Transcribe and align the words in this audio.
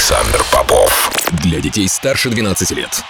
Александр 0.00 0.42
Попов. 0.50 1.10
Для 1.42 1.60
детей 1.60 1.86
старше 1.86 2.30
12 2.30 2.70
лет. 2.70 3.04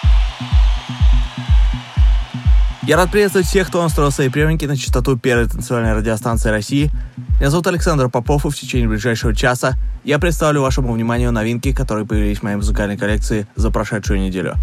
Я 2.82 2.96
рад 2.96 3.12
приветствовать 3.12 3.46
всех, 3.46 3.68
кто 3.68 3.80
настроил 3.80 4.10
свои 4.10 4.28
приемники 4.28 4.64
на 4.64 4.76
частоту 4.76 5.16
первой 5.16 5.48
танцевальной 5.48 5.92
радиостанции 5.94 6.50
России. 6.50 6.90
Меня 7.38 7.50
зовут 7.50 7.68
Александр 7.68 8.10
Попов, 8.10 8.44
и 8.44 8.50
в 8.50 8.56
течение 8.56 8.88
ближайшего 8.88 9.36
часа 9.36 9.74
я 10.02 10.18
представлю 10.18 10.62
вашему 10.62 10.92
вниманию 10.92 11.30
новинки, 11.30 11.72
которые 11.72 12.06
появились 12.06 12.40
в 12.40 12.42
моей 12.42 12.56
музыкальной 12.56 12.98
коллекции 12.98 13.46
за 13.54 13.70
прошедшую 13.70 14.20
неделю. 14.20 14.56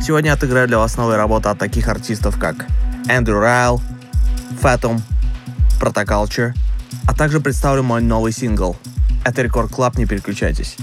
Сегодня 0.00 0.34
отыграю 0.34 0.68
для 0.68 0.78
вас 0.78 0.96
новые 0.96 1.16
работы 1.16 1.48
от 1.48 1.58
таких 1.58 1.88
артистов, 1.88 2.38
как 2.38 2.64
Эндрю 3.08 3.40
Райл, 3.40 3.82
Fatum, 4.62 5.00
Protoculture, 5.80 6.54
а 7.08 7.12
также 7.12 7.40
представлю 7.40 7.82
мой 7.82 8.02
новый 8.02 8.30
сингл. 8.30 8.76
Это 9.24 9.42
Record 9.42 9.72
Club, 9.72 9.98
не 9.98 10.06
переключайтесь. 10.06 10.76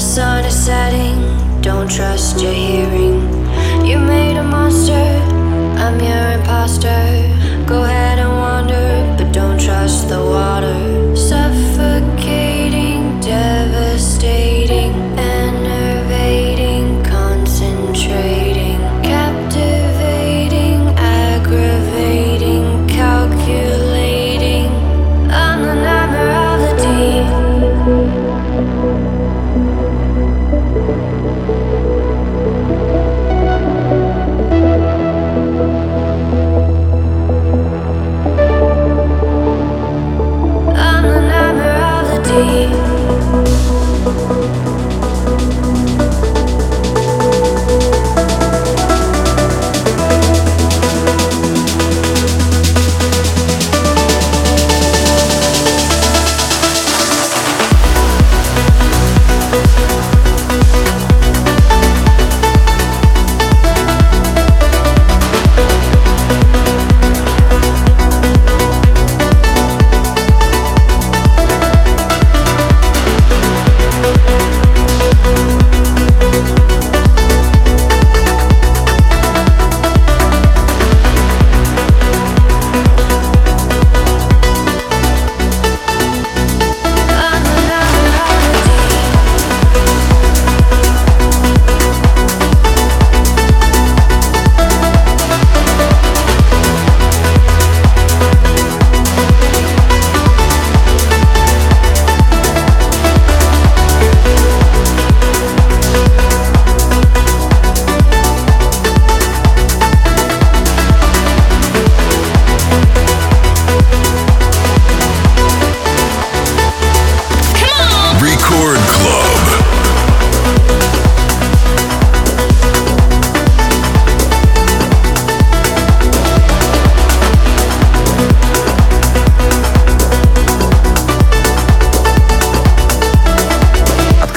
The 0.00 0.06
sun 0.06 0.44
is 0.46 0.54
setting, 0.54 1.60
don't 1.60 1.86
trust 1.86 2.40
your 2.40 2.54
hearing. 2.54 3.20
You 3.84 3.98
made 3.98 4.38
a 4.38 4.42
monster, 4.42 4.94
I'm 5.76 6.00
your 6.00 6.40
imposter. 6.40 6.88
Go 7.66 7.84
ahead. 7.84 7.99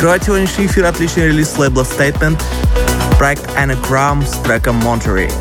Открывает 0.04 0.26
сегодняшний 0.26 0.66
эфир 0.66 0.84
отличный 0.84 1.28
релиз 1.28 1.52
с 1.52 1.58
лейбла 1.58 1.84
Statement, 1.84 2.38
проект 3.18 3.46
Anagram 3.56 4.22
с 4.28 4.38
треком 4.44 4.78
Monterey. 4.82 5.32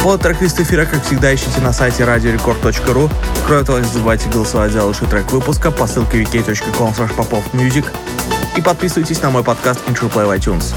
Полный 0.00 0.20
трек-лист 0.20 0.60
эфира, 0.60 0.84
как 0.84 1.04
всегда, 1.04 1.34
ищите 1.34 1.60
на 1.60 1.72
сайте 1.72 2.04
radiorecord.ru. 2.04 3.10
Кроме 3.48 3.64
того, 3.64 3.80
не 3.80 3.84
забывайте 3.84 4.28
голосовать 4.28 4.70
за 4.70 4.84
лучший 4.84 5.08
трек 5.08 5.32
выпуска 5.32 5.72
по 5.72 5.88
ссылке 5.88 6.22
wiki.com 6.22 6.92
popofmusic 6.92 7.84
и 8.56 8.62
подписывайтесь 8.62 9.20
на 9.22 9.30
мой 9.30 9.42
подкаст 9.42 9.80
Intro 9.88 10.08
Play 10.08 10.38
iTunes. 10.38 10.72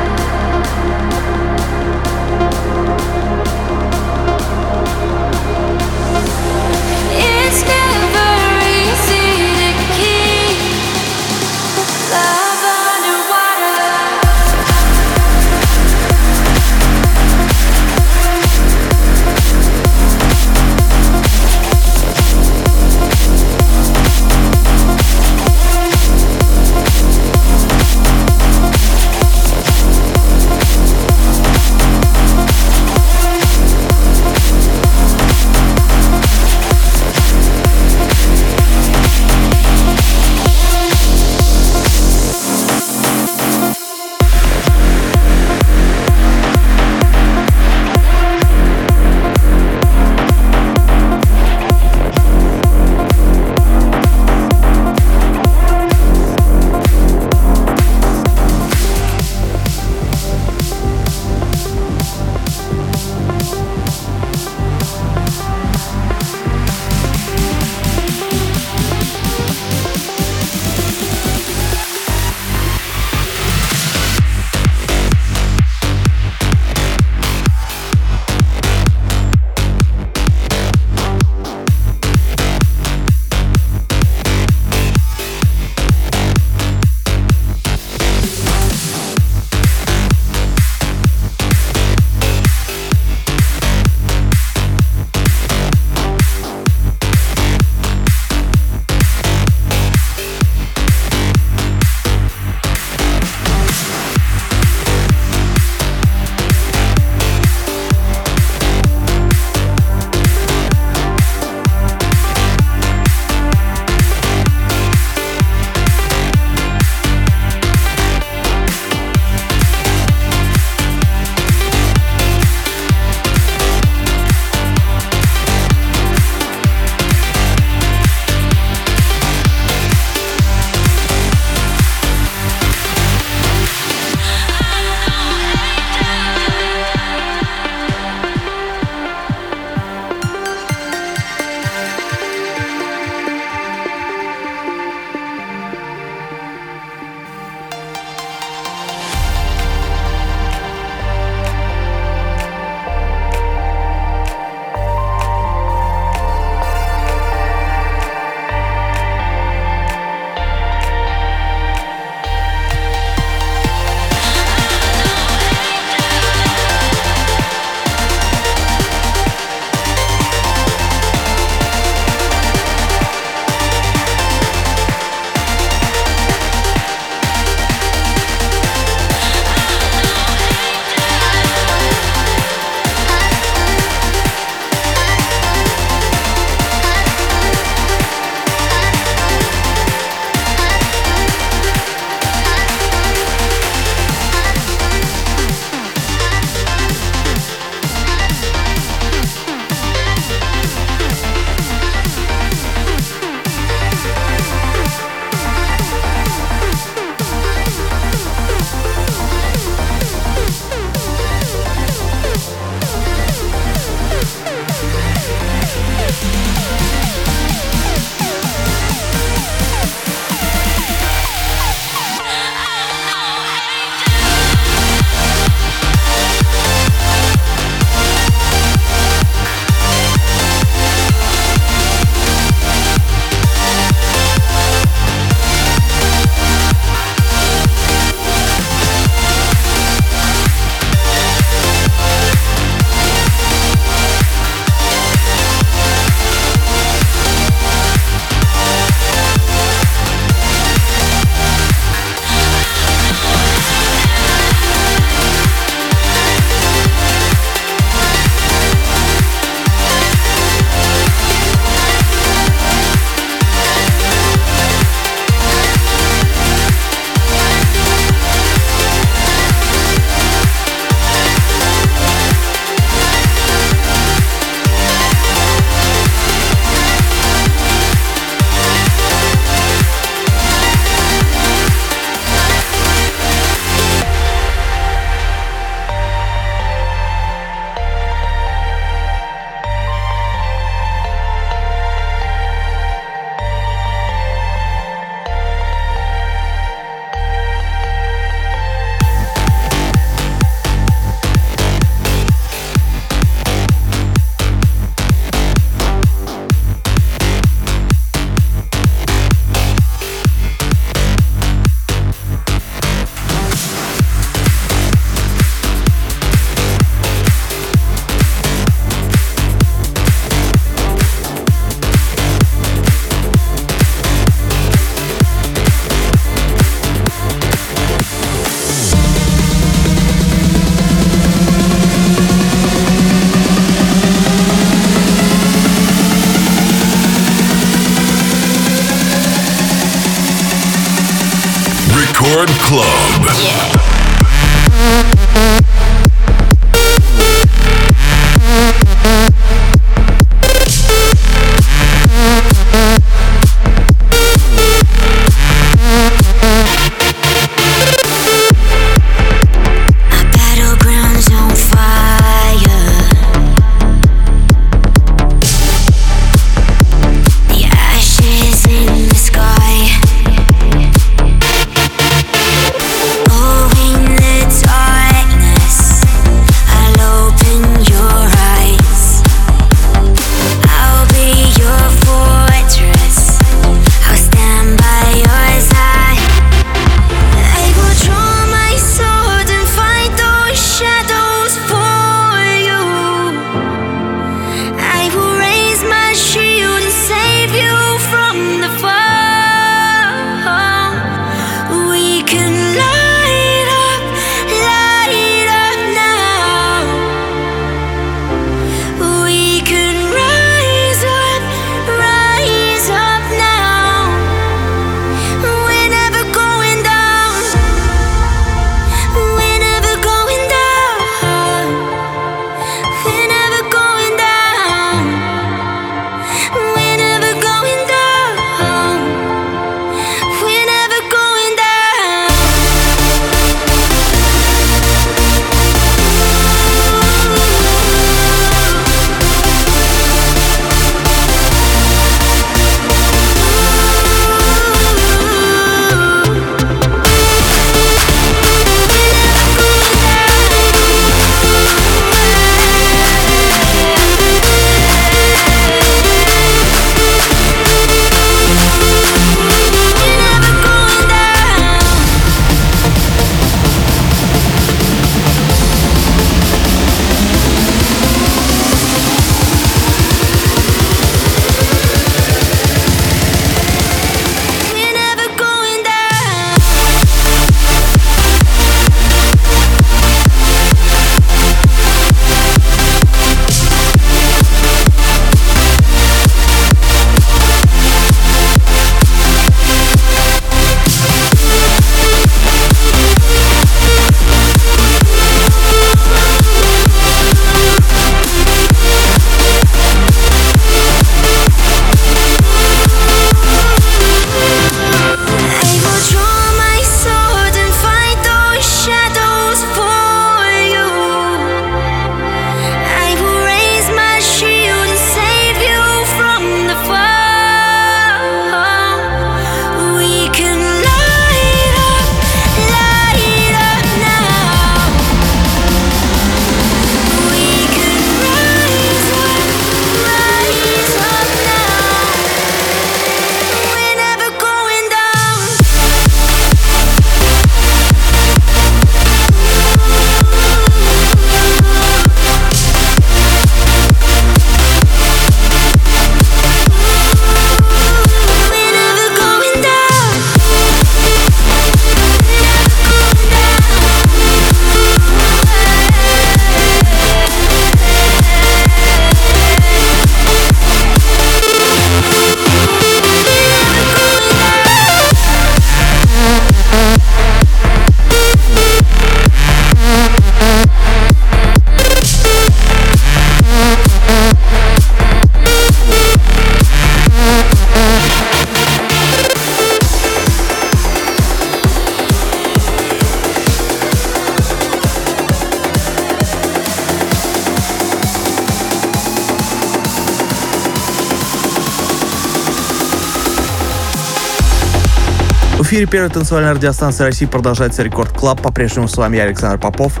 эфире 595.76 595.90
первой 595.90 596.08
танцевальной 596.08 596.52
радиостанции 596.52 597.04
России 597.04 597.26
продолжается 597.26 597.82
Record 597.82 598.10
Club. 598.10 598.40
По-прежнему 598.40 598.88
с 598.88 598.96
вами 598.96 599.18
я, 599.18 599.24
Александр 599.24 599.58
Попов. 599.58 600.00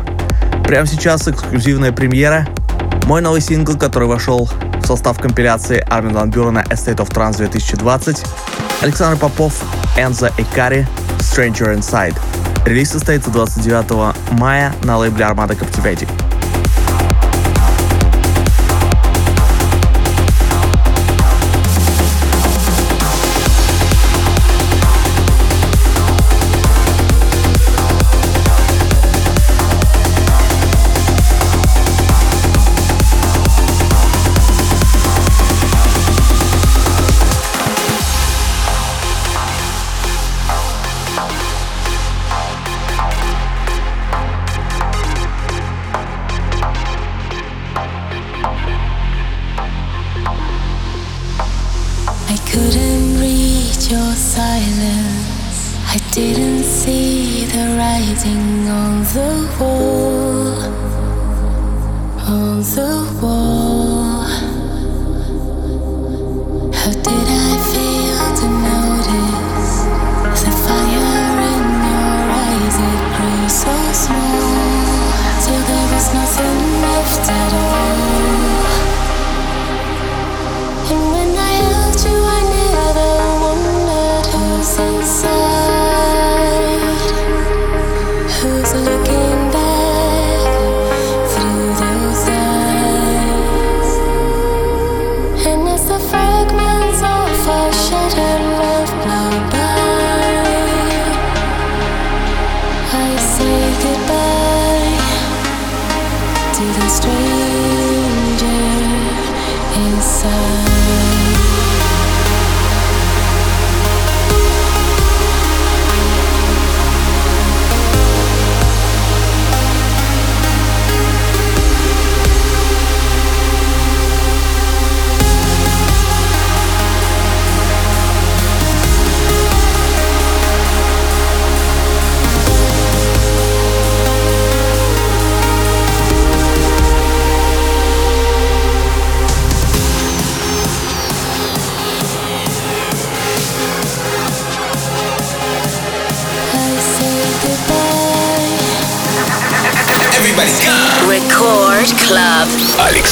Прямо 0.64 0.86
сейчас 0.86 1.28
эксклюзивная 1.28 1.92
премьера. 1.92 2.48
Мой 3.04 3.20
новый 3.20 3.42
сингл, 3.42 3.76
который 3.76 4.08
вошел 4.08 4.48
в 4.80 4.86
состав 4.86 5.18
компиляции 5.18 5.84
Армин 5.90 6.14
Ван 6.14 6.30
Бюрена 6.30 6.64
A 6.70 6.74
State 6.74 6.96
of 6.96 7.10
Trance 7.10 7.36
2020. 7.36 8.24
Александр 8.80 9.20
Попов, 9.20 9.62
Энза 9.98 10.32
Экари, 10.38 10.88
Stranger 11.18 11.76
Inside. 11.76 12.16
Релиз 12.64 12.92
состоится 12.92 13.30
29 13.30 14.32
мая 14.32 14.72
на 14.82 14.96
лейбле 14.96 15.26
Armada 15.26 15.58
Captivating. 15.58 16.25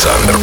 Alexander. 0.07 0.34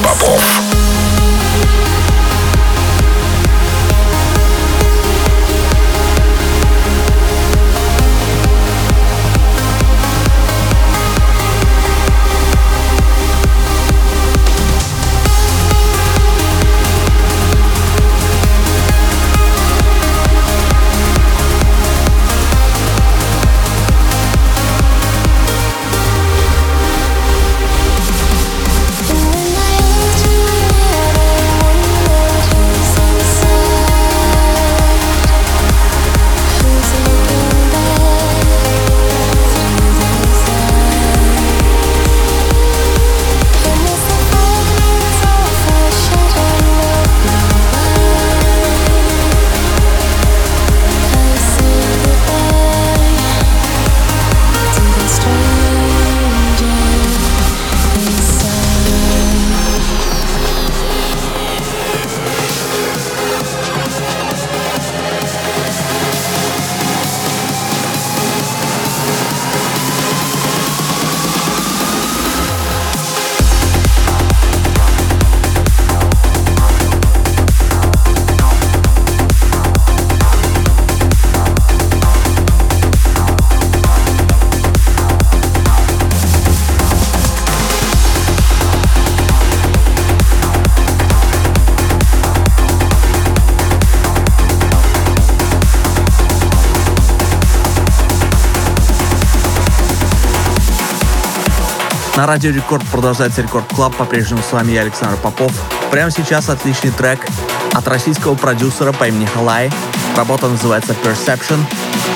На 102.22 102.28
Радио 102.28 102.51
Рекорд 102.51 102.86
продолжается 102.86 103.41
Record 103.41 103.66
Club. 103.74 103.95
По-прежнему 103.95 104.43
с 104.47 104.51
вами 104.51 104.74
я, 104.74 104.82
Александр 104.82 105.17
Попов. 105.17 105.51
Прямо 105.89 106.11
сейчас 106.11 106.49
отличный 106.49 106.91
трек 106.91 107.26
от 107.74 107.88
российского 107.88 108.36
продюсера 108.36 108.91
по 108.93 109.07
имени 109.07 109.26
Халай. 109.26 109.72
Работа 110.15 110.47
называется 110.47 110.95
Perception. 111.03 111.59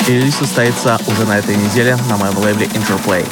И 0.08 0.12
релиз 0.12 0.36
состоится 0.36 0.99
уже 1.08 1.26
на 1.26 1.39
этой 1.39 1.56
неделе 1.56 1.97
на 2.08 2.18
моем 2.18 2.38
лейбле 2.38 2.68
Interplay. 2.68 3.26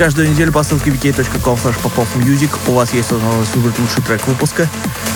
Каждую 0.00 0.30
неделю 0.30 0.50
по 0.50 0.62
ссылке 0.62 0.88
vk.com 0.88 1.58
popofmusic 1.84 2.48
у 2.68 2.72
вас 2.72 2.94
есть 2.94 3.12
возможность 3.12 3.54
выбрать 3.54 3.78
лучший 3.78 4.02
трек 4.02 4.26
выпуска. 4.26 4.66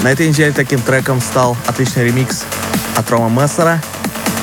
На 0.03 0.13
этой 0.13 0.29
неделе 0.29 0.53
таким 0.53 0.79
треком 0.79 1.23
стал 1.23 1.57
отличный 1.67 2.05
ремикс 2.05 2.45
от 2.95 3.11
Рома 3.11 3.31
Мессера 3.31 3.83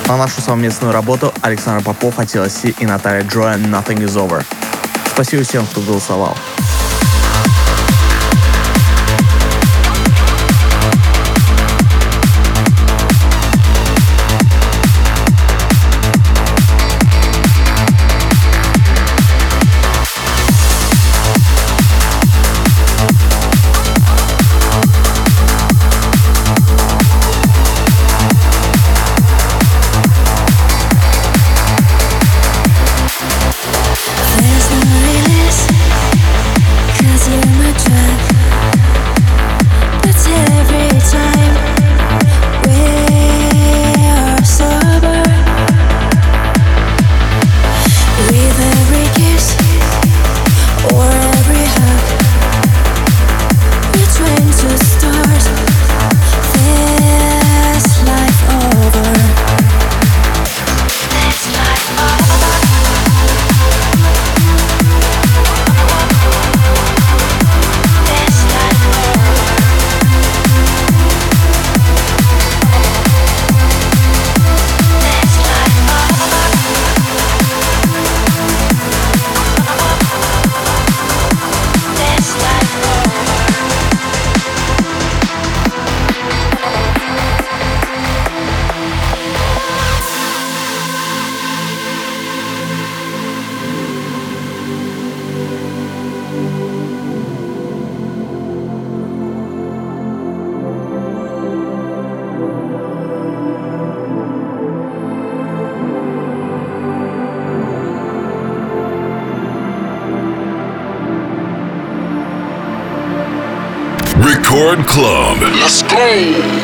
на 0.07 0.17
нашу 0.17 0.41
совместную 0.41 0.93
работу 0.93 1.31
Александр 1.43 1.83
Попов, 1.83 2.17
Атила 2.17 2.49
Си 2.49 2.73
и 2.79 2.87
Наталья 2.87 3.21
Джоя 3.21 3.55
«Nothing 3.57 3.99
is 3.99 4.15
over». 4.15 4.43
Спасибо 5.13 5.43
всем, 5.43 5.63
кто 5.67 5.79
голосовал. 5.81 6.35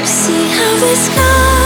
see 0.08 0.47
how 0.47 0.86
it's 0.86 1.10
gone. 1.10 1.57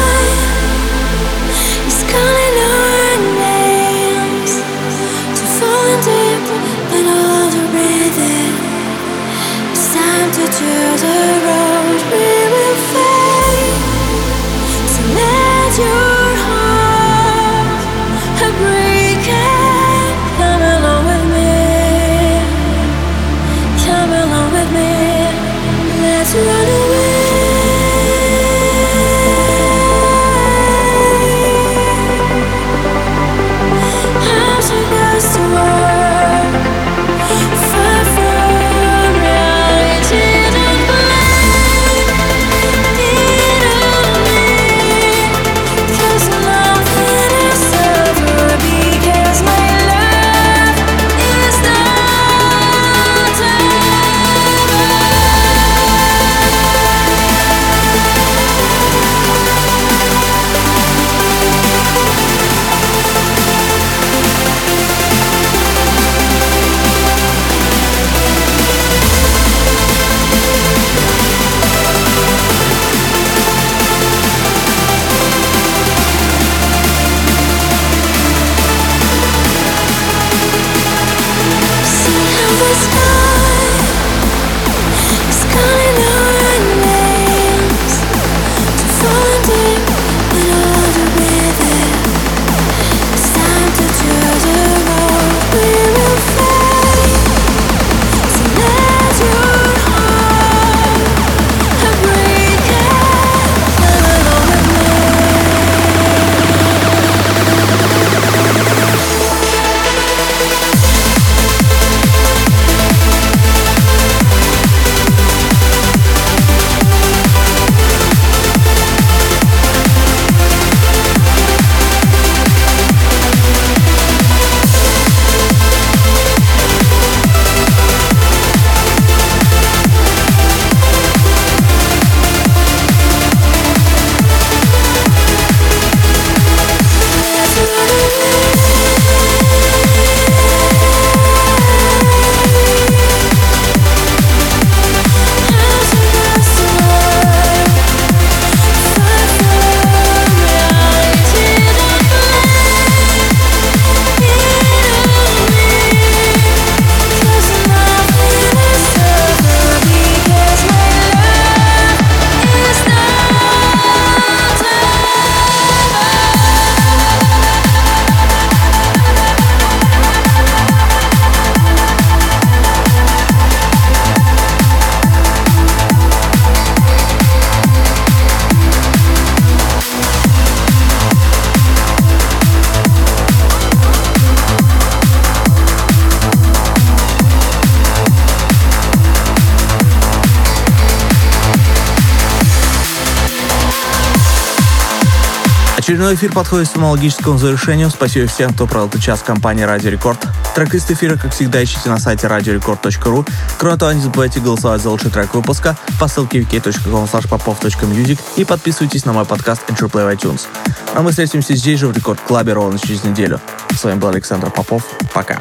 Очередной 196.11 196.27
эфир 196.27 196.35
подходит 196.35 196.67
к 196.67 196.71
своему 196.71 197.37
завершению. 197.37 197.89
Спасибо 197.89 198.27
всем, 198.27 198.53
кто 198.53 198.67
провел 198.67 198.87
этот 198.87 199.01
час 199.01 199.21
в 199.21 199.23
компании 199.23 199.63
Радио 199.63 199.89
Рекорд. 199.89 200.19
Трек-лист 200.53 200.91
эфира, 200.91 201.15
как 201.15 201.31
всегда, 201.31 201.63
ищите 201.63 201.87
на 201.87 201.99
сайте 201.99 202.27
radiorecord.ru. 202.27 203.25
Кроме 203.57 203.77
того, 203.77 203.93
не 203.93 204.01
забывайте 204.01 204.41
голосовать 204.41 204.81
за 204.81 204.89
лучший 204.89 205.09
трек 205.09 205.33
выпуска 205.33 205.77
по 206.01 206.09
ссылке 206.09 206.41
wiki.com 206.41 207.05
popov.music 207.05 208.19
и 208.35 208.43
подписывайтесь 208.43 209.05
на 209.05 209.13
мой 209.13 209.23
подкаст 209.23 209.61
Entry 209.69 209.89
Play 209.89 210.05
в 210.05 210.13
iTunes. 210.13 210.47
А 210.93 211.01
мы 211.01 211.11
встретимся 211.11 211.55
здесь 211.55 211.79
же 211.79 211.87
в 211.87 211.95
Рекорд 211.95 212.19
Клабе 212.19 212.51
ровно 212.51 212.77
через 212.77 213.05
неделю. 213.05 213.39
С 213.73 213.81
вами 213.81 213.97
был 213.97 214.09
Александр 214.09 214.49
Попов. 214.49 214.83
Пока. 215.13 215.39